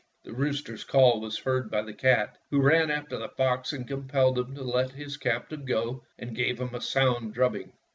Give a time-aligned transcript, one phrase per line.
[0.23, 4.39] The rooster's call was heard by the cat, who ran after the fox and compelled
[4.39, 7.71] him to let his captive go and gave him a sound drubbing.